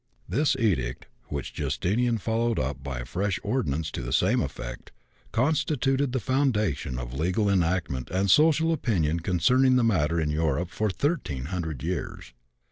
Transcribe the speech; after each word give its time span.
"This 0.37 0.55
edict 0.59 1.05
(which 1.27 1.53
Justinian 1.53 2.17
followed 2.17 2.57
up 2.57 2.81
by 2.81 3.01
a 3.01 3.05
fresh 3.05 3.39
ordinance 3.43 3.91
to 3.91 4.01
the 4.01 4.11
same 4.11 4.41
effect) 4.41 4.91
constituted 5.31 6.11
the 6.11 6.19
foundation 6.19 6.97
of 6.97 7.13
legal 7.13 7.47
enactment 7.47 8.09
and 8.09 8.31
social 8.31 8.73
opinion 8.73 9.19
concerning 9.19 9.75
the 9.75 9.83
matter 9.83 10.19
in 10.19 10.31
Europe 10.31 10.71
for 10.71 10.89
thirteen 10.89 11.45
hundred 11.53 11.83
years. 11.83 12.33